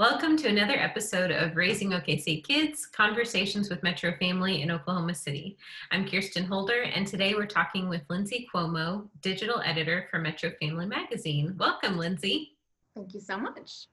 [0.00, 5.58] Welcome to another episode of Raising OKC Kids Conversations with Metro Family in Oklahoma City.
[5.90, 10.86] I'm Kirsten Holder, and today we're talking with Lindsay Cuomo, digital editor for Metro Family
[10.86, 11.54] Magazine.
[11.58, 12.56] Welcome, Lindsay.
[12.96, 13.88] Thank you so much.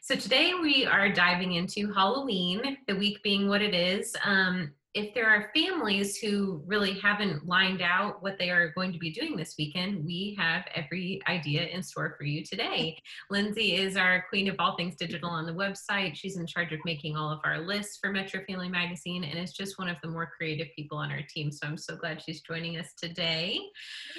[0.00, 4.16] So, today we are diving into Halloween, the week being what it is.
[4.24, 8.98] Um, if there are families who really haven't lined out what they are going to
[8.98, 12.98] be doing this weekend, we have every idea in store for you today.
[13.30, 16.14] Lindsay is our queen of all things digital on the website.
[16.14, 19.52] She's in charge of making all of our lists for Metro Family Magazine and is
[19.52, 21.50] just one of the more creative people on our team.
[21.50, 23.60] So I'm so glad she's joining us today.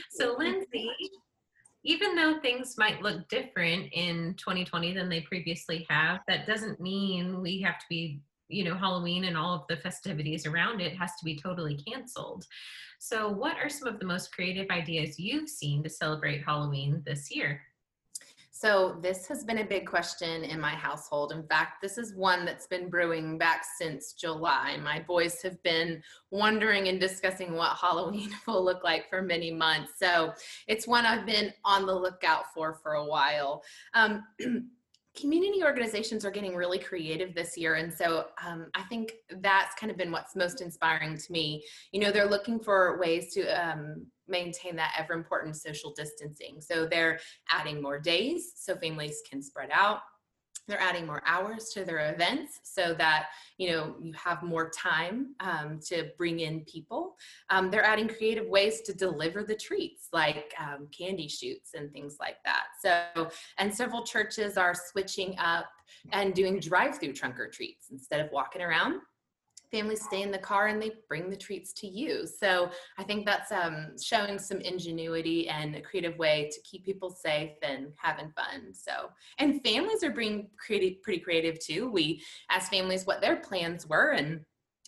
[0.09, 0.89] So, Lindsay,
[1.83, 7.41] even though things might look different in 2020 than they previously have, that doesn't mean
[7.41, 11.11] we have to be you know halloween and all of the festivities around it has
[11.17, 12.45] to be totally canceled
[12.99, 17.33] so what are some of the most creative ideas you've seen to celebrate halloween this
[17.33, 17.61] year
[18.63, 21.33] so this has been a big question in my household.
[21.33, 24.77] In fact, this is one that's been brewing back since July.
[24.81, 29.91] My boys have been wondering and discussing what Halloween will look like for many months.
[29.97, 30.31] So
[30.67, 33.63] it's one I've been on the lookout for for a while.
[33.95, 34.23] Um,
[35.15, 37.75] community organizations are getting really creative this year.
[37.75, 41.63] And so um, i think that's kind of been what's most inspiring to me.
[41.91, 46.61] You know they're looking for ways to um, maintain that ever important social distancing.
[46.61, 47.19] So they're
[47.51, 49.99] adding more days so families can spread out
[50.67, 55.35] they're adding more hours to their events so that you know you have more time
[55.39, 57.15] um, to bring in people.
[57.49, 62.17] Um, they're adding creative ways to deliver the treats like um, candy chutes and things
[62.19, 62.65] like that.
[62.81, 65.65] So and several churches are switching up
[66.11, 69.01] and doing drive-through trunk or treats instead of walking around
[69.73, 72.27] families stay in the car and they bring the treats to you.
[72.27, 77.09] So I think that's um, showing some ingenuity and a creative way to keep people
[77.09, 78.73] safe and having fun.
[78.73, 81.89] So, and families are being creative, pretty creative too.
[81.89, 82.21] We
[82.51, 84.41] asked families what their plans were and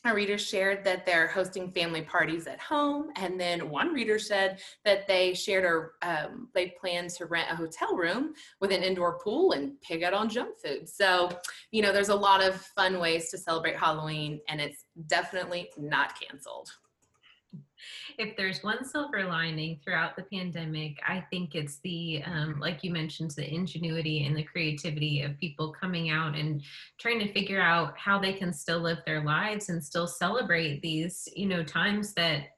[0.06, 4.60] our readers shared that they're hosting family parties at home and then one reader said
[4.84, 9.18] that they shared or um, they plan to rent a hotel room with an indoor
[9.20, 10.88] pool and pig out on junk food.
[10.88, 11.30] So
[11.72, 16.20] you know there's a lot of fun ways to celebrate halloween and it's definitely not
[16.20, 16.70] canceled
[18.18, 22.92] if there's one silver lining throughout the pandemic, I think it's the, um, like you
[22.92, 26.62] mentioned, the ingenuity and the creativity of people coming out and
[27.00, 31.28] trying to figure out how they can still live their lives and still celebrate these,
[31.36, 32.50] you know, times that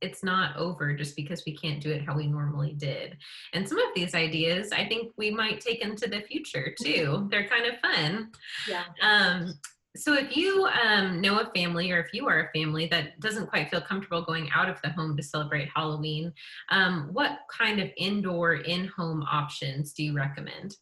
[0.00, 3.16] it's not over just because we can't do it how we normally did.
[3.54, 7.26] And some of these ideas I think we might take into the future too.
[7.30, 8.30] They're kind of fun.
[8.68, 8.84] Yeah.
[9.00, 9.54] Um,
[9.96, 13.48] so if you um, know a family or if you are a family that doesn't
[13.48, 16.32] quite feel comfortable going out of the home to celebrate halloween
[16.70, 20.76] um, what kind of indoor in-home options do you recommend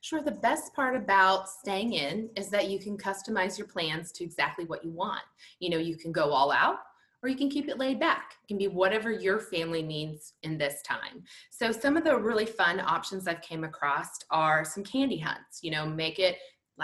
[0.00, 0.20] Sure.
[0.20, 4.64] The best part about staying in is that you can customize your plans to exactly
[4.64, 5.22] what you want.
[5.60, 6.78] You know, you can go all out
[7.22, 8.34] or you can keep it laid back.
[8.42, 11.22] It can be whatever your family needs in this time.
[11.50, 15.60] So some of the really fun options I've came across are some candy hunts.
[15.62, 16.36] You know, make it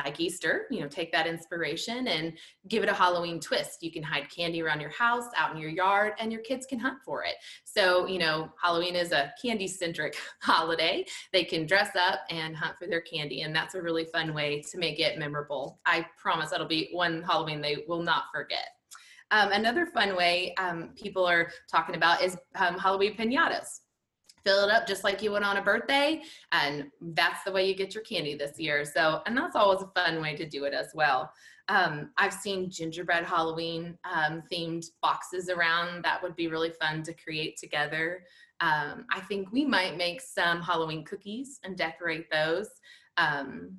[0.05, 2.33] like Easter, you know, take that inspiration and
[2.69, 3.83] give it a Halloween twist.
[3.83, 6.79] You can hide candy around your house, out in your yard, and your kids can
[6.79, 7.35] hunt for it.
[7.65, 11.05] So, you know, Halloween is a candy centric holiday.
[11.33, 14.63] They can dress up and hunt for their candy, and that's a really fun way
[14.71, 15.81] to make it memorable.
[15.87, 18.69] I promise that'll be one Halloween they will not forget.
[19.31, 23.81] Um, another fun way um, people are talking about is um, Halloween pinatas
[24.49, 26.23] fill it up just like you would on a birthday.
[26.53, 28.83] And that's the way you get your candy this year.
[28.87, 31.31] So, and that's always a fun way to do it as well.
[31.69, 36.03] Um, I've seen gingerbread Halloween um, themed boxes around.
[36.03, 38.25] That would be really fun to create together.
[38.61, 42.69] Um, I think we might make some Halloween cookies and decorate those.
[43.19, 43.77] Um,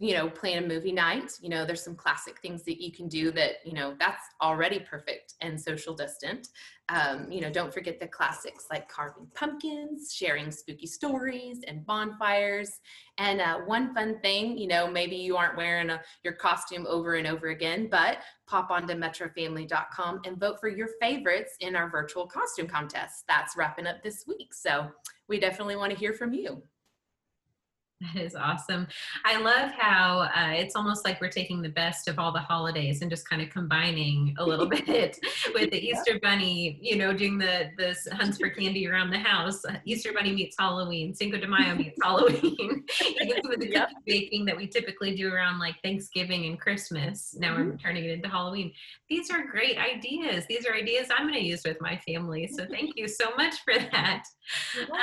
[0.00, 1.32] you know, plan a movie night.
[1.40, 4.78] You know, there's some classic things that you can do that, you know, that's already
[4.78, 6.48] perfect and social distant.
[6.88, 12.80] Um, you know, don't forget the classics like carving pumpkins, sharing spooky stories, and bonfires.
[13.18, 17.16] And uh, one fun thing, you know, maybe you aren't wearing a, your costume over
[17.16, 22.26] and over again, but pop onto metrofamily.com and vote for your favorites in our virtual
[22.26, 23.24] costume contest.
[23.26, 24.54] That's wrapping up this week.
[24.54, 24.88] So
[25.28, 26.62] we definitely want to hear from you.
[28.00, 28.86] That is awesome.
[29.24, 33.02] I love how uh, it's almost like we're taking the best of all the holidays
[33.02, 35.18] and just kind of combining a little bit
[35.52, 39.62] with the Easter Bunny, you know, doing the the hunts for candy around the house.
[39.84, 41.12] Easter Bunny meets Halloween.
[41.12, 42.84] Cinco de Mayo meets Halloween.
[43.20, 43.90] Even some of the yep.
[44.06, 47.34] baking that we typically do around like Thanksgiving and Christmas.
[47.36, 47.70] Now mm-hmm.
[47.70, 48.72] we're turning it into Halloween.
[49.08, 50.44] These are great ideas.
[50.48, 52.46] These are ideas I'm going to use with my family.
[52.46, 54.22] So thank you so much for that.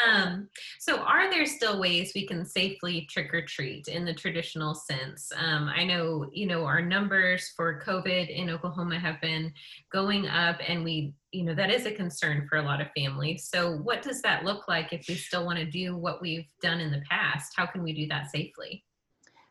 [0.08, 0.50] Um,
[0.80, 4.76] so, are there still ways we can safely safely trick or treat in the traditional
[4.76, 5.32] sense?
[5.36, 9.52] Um, I know, you know, our numbers for COVID in Oklahoma have been
[9.92, 13.50] going up, and we, you know, that is a concern for a lot of families.
[13.52, 16.80] So, what does that look like if we still want to do what we've done
[16.80, 17.54] in the past?
[17.56, 18.85] How can we do that safely?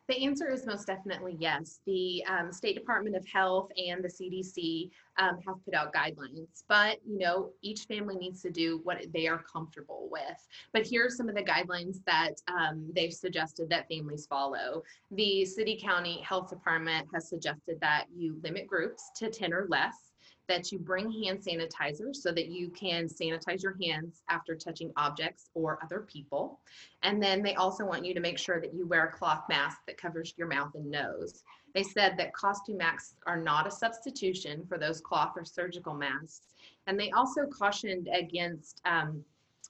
[0.07, 1.79] The answer is most definitely yes.
[1.87, 6.99] The um, State Department of Health and the CDC um, have put out guidelines, but
[7.07, 10.47] you know each family needs to do what they are comfortable with.
[10.73, 14.83] But here are some of the guidelines that um, they've suggested that families follow.
[15.11, 20.11] The City County Health Department has suggested that you limit groups to 10 or less
[20.47, 25.49] that you bring hand sanitizer so that you can sanitize your hands after touching objects
[25.53, 26.59] or other people.
[27.03, 29.79] And then they also want you to make sure that you wear a cloth mask
[29.87, 31.43] that covers your mouth and nose.
[31.73, 36.53] They said that costume masks are not a substitution for those cloth or surgical masks.
[36.87, 39.23] And they also cautioned against um,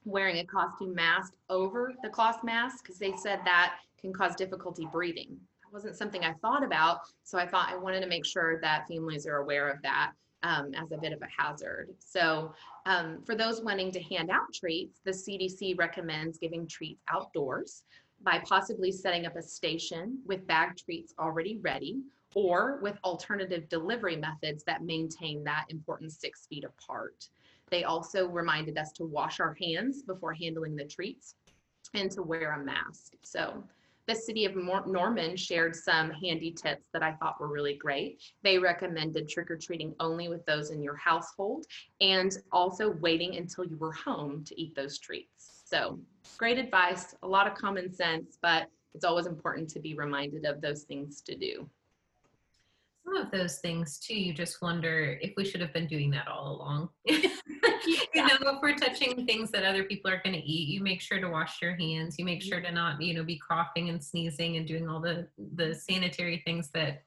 [0.04, 4.86] wearing a costume mask over the cloth mask because they said that can cause difficulty
[4.92, 5.36] breathing.
[5.64, 8.86] That wasn't something I thought about, so I thought I wanted to make sure that
[8.86, 11.88] families are aware of that um, as a bit of a hazard.
[11.98, 12.52] So
[12.84, 17.84] um, for those wanting to hand out treats, the CDC recommends giving treats outdoors
[18.22, 22.00] by possibly setting up a station with bag treats already ready
[22.34, 27.28] or with alternative delivery methods that maintain that important six feet apart.
[27.70, 31.34] They also reminded us to wash our hands before handling the treats
[31.94, 33.14] and to wear a mask.
[33.22, 33.64] So
[34.06, 38.22] the city of Norman shared some handy tips that I thought were really great.
[38.42, 41.66] They recommended trick or treating only with those in your household
[42.00, 45.62] and also waiting until you were home to eat those treats.
[45.64, 45.98] So,
[46.38, 50.60] great advice, a lot of common sense, but it's always important to be reminded of
[50.60, 51.68] those things to do
[53.06, 56.28] some of those things too you just wonder if we should have been doing that
[56.28, 56.88] all along.
[58.14, 61.00] You know if we're touching things that other people are going to eat you make
[61.00, 62.18] sure to wash your hands.
[62.18, 65.28] You make sure to not you know be coughing and sneezing and doing all the
[65.54, 67.02] the sanitary things that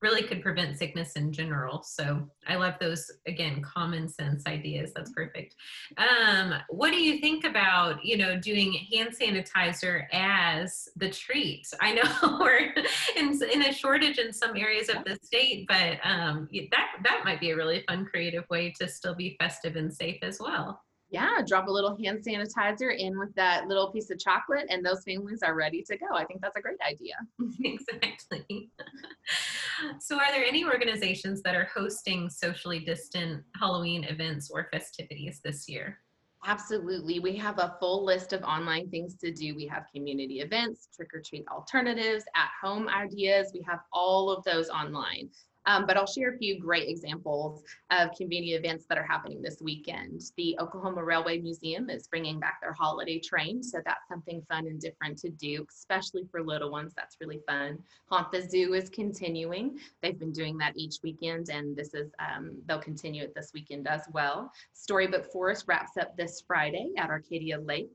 [0.00, 1.82] really could prevent sickness in general.
[1.82, 4.92] So I love those again common sense ideas.
[4.94, 5.54] That's perfect.
[5.96, 11.66] Um, what do you think about you know doing hand sanitizer as the treat?
[11.80, 12.72] I know we're
[13.16, 17.40] in, in a shortage in some areas of the state, but um, that that might
[17.40, 20.80] be a really fun, creative way to still be festive and safe as well.
[21.10, 25.02] Yeah, drop a little hand sanitizer in with that little piece of chocolate, and those
[25.04, 26.06] families are ready to go.
[26.12, 27.14] I think that's a great idea.
[27.64, 28.70] exactly.
[30.00, 35.68] so, are there any organizations that are hosting socially distant Halloween events or festivities this
[35.68, 35.98] year?
[36.46, 37.18] Absolutely.
[37.18, 39.56] We have a full list of online things to do.
[39.56, 43.50] We have community events, trick or treat alternatives, at home ideas.
[43.52, 45.30] We have all of those online.
[45.66, 49.60] Um, but I'll share a few great examples of community events that are happening this
[49.60, 50.22] weekend.
[50.36, 54.80] The Oklahoma Railway Museum is bringing back their holiday train, so that's something fun and
[54.80, 56.92] different to do, especially for little ones.
[56.96, 57.78] That's really fun.
[58.10, 59.78] Haunt the Zoo is continuing.
[60.02, 63.88] They've been doing that each weekend, and this is um, they'll continue it this weekend
[63.88, 64.50] as well.
[64.72, 67.90] Storybook Forest wraps up this Friday at Arcadia Lake.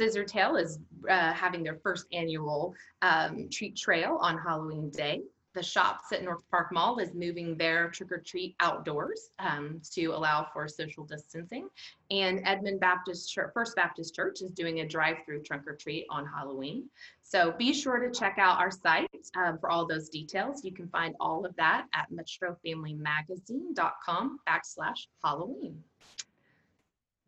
[0.00, 0.78] Scissortail is
[1.08, 5.20] uh, having their first annual um, treat trail on Halloween Day
[5.54, 10.08] the shops at North Park Mall is moving their trick or treat outdoors um, to
[10.08, 11.70] allow for social distancing.
[12.10, 16.26] And Edmond Baptist Church, First Baptist Church is doing a drive-through trunk or treat on
[16.26, 16.88] Halloween.
[17.22, 20.64] So be sure to check out our site um, for all those details.
[20.64, 25.84] You can find all of that at metrofamilymagazine.com backslash Halloween.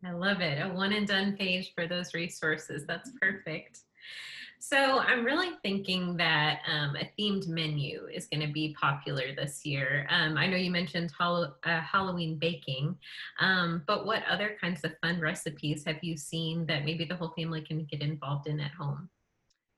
[0.05, 0.61] I love it.
[0.61, 2.83] A one and done page for those resources.
[2.85, 3.79] That's perfect.
[4.59, 9.65] So I'm really thinking that um, a themed menu is going to be popular this
[9.65, 10.07] year.
[10.09, 12.95] Um, I know you mentioned uh, Halloween baking,
[13.41, 17.33] um, but what other kinds of fun recipes have you seen that maybe the whole
[17.37, 19.09] family can get involved in at home?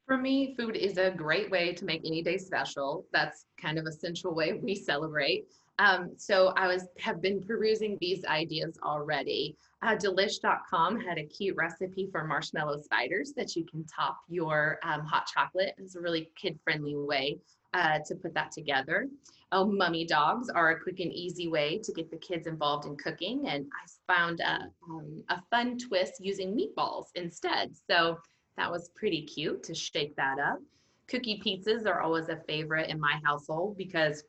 [0.06, 3.06] For me, food is a great way to make any day special.
[3.12, 5.48] That's kind of a central way we celebrate.
[5.80, 9.58] Um, so I was have been perusing these ideas already.
[9.82, 15.02] Uh, Delish.com had a cute recipe for marshmallow spiders that you can top your um,
[15.02, 15.74] hot chocolate.
[15.78, 17.40] It's a really kid-friendly way
[17.74, 19.10] uh, to put that together.
[19.52, 22.96] Oh, mummy dogs are a quick and easy way to get the kids involved in
[22.96, 23.48] cooking.
[23.48, 27.72] And I found a, um, a fun twist using meatballs instead.
[27.90, 28.18] So
[28.58, 30.60] that was pretty cute to shake that up.
[31.08, 34.24] Cookie pizzas are always a favorite in my household because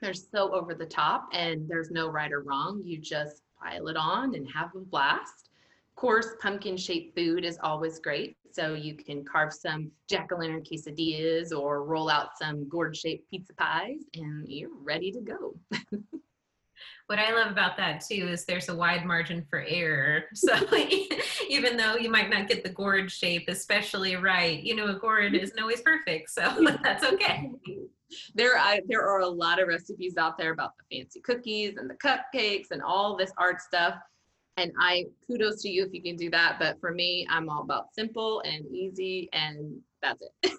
[0.00, 2.82] they're so over the top and there's no right or wrong.
[2.84, 5.50] You just pile it on and have a blast.
[5.90, 8.36] Of course, pumpkin shaped food is always great.
[8.52, 13.30] So you can carve some jack o' lantern quesadillas or roll out some gourd shaped
[13.30, 15.54] pizza pies and you're ready to go.
[17.06, 20.24] What I love about that too is there's a wide margin for error.
[20.34, 20.54] So
[21.48, 25.34] even though you might not get the gourd shape especially right, you know, a gourd
[25.34, 26.30] isn't always perfect.
[26.30, 27.50] So that's okay.
[28.34, 31.88] There, I, there are a lot of recipes out there about the fancy cookies and
[31.88, 33.94] the cupcakes and all this art stuff.
[34.56, 36.58] And I kudos to you if you can do that.
[36.58, 40.54] But for me, I'm all about simple and easy, and that's it.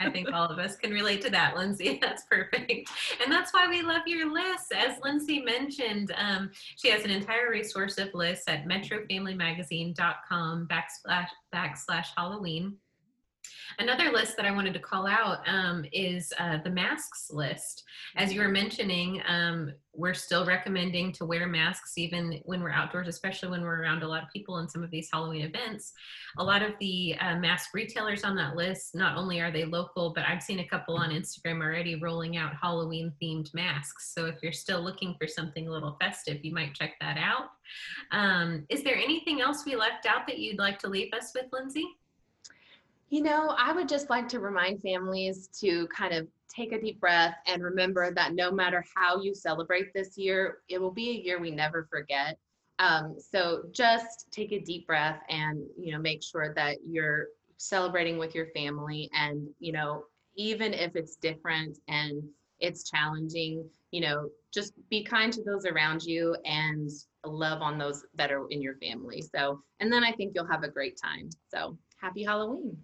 [0.00, 1.98] I think all of us can relate to that, Lindsay.
[2.02, 2.90] That's perfect.
[3.22, 4.72] And that's why we love your list.
[4.74, 12.06] As Lindsay mentioned, um, she has an entire resource of lists at metrofamilymagazine.com backslash, backslash
[12.16, 12.78] Halloween.
[13.78, 17.84] Another list that I wanted to call out um, is uh, the masks list.
[18.16, 23.08] As you were mentioning, um, we're still recommending to wear masks even when we're outdoors,
[23.08, 25.92] especially when we're around a lot of people in some of these Halloween events.
[26.38, 30.12] A lot of the uh, mask retailers on that list, not only are they local,
[30.14, 34.12] but I've seen a couple on Instagram already rolling out Halloween themed masks.
[34.14, 37.50] So if you're still looking for something a little festive, you might check that out.
[38.12, 41.46] Um, is there anything else we left out that you'd like to leave us with,
[41.52, 41.86] Lindsay?
[43.10, 47.00] You know, I would just like to remind families to kind of take a deep
[47.00, 51.14] breath and remember that no matter how you celebrate this year, it will be a
[51.14, 52.38] year we never forget.
[52.78, 57.26] Um, so just take a deep breath and, you know, make sure that you're
[57.56, 59.10] celebrating with your family.
[59.12, 60.04] And, you know,
[60.36, 62.22] even if it's different and
[62.60, 66.88] it's challenging, you know, just be kind to those around you and
[67.24, 69.20] love on those that are in your family.
[69.20, 71.28] So, and then I think you'll have a great time.
[71.52, 72.78] So, happy Halloween.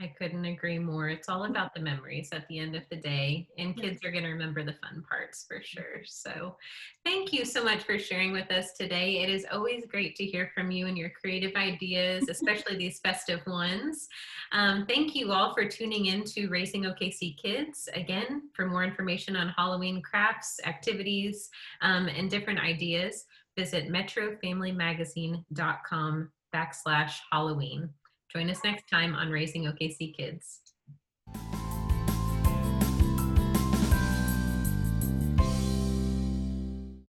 [0.00, 1.08] I couldn't agree more.
[1.08, 4.22] It's all about the memories at the end of the day, and kids are going
[4.22, 6.04] to remember the fun parts for sure.
[6.04, 6.56] So,
[7.04, 9.24] thank you so much for sharing with us today.
[9.24, 13.44] It is always great to hear from you and your creative ideas, especially these festive
[13.44, 14.06] ones.
[14.52, 17.88] Um, thank you all for tuning in to Raising OKC Kids.
[17.94, 21.50] Again, for more information on Halloween crafts, activities,
[21.82, 23.24] um, and different ideas,
[23.56, 27.90] visit metrofamilymagazine.com backslash Halloween.
[28.30, 30.60] Join us next time on Raising OKC Kids.